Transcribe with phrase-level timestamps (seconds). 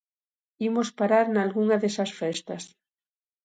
[0.67, 2.63] Imos parar nalgunha desas festas.